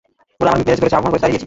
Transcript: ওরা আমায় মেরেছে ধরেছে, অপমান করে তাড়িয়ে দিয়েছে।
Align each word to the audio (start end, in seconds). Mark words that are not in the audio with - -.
ওরা 0.41 0.49
আমায় 0.53 0.65
মেরেছে 0.67 0.81
ধরেছে, 0.81 0.97
অপমান 0.99 1.11
করে 1.11 1.21
তাড়িয়ে 1.23 1.31
দিয়েছে। 1.33 1.39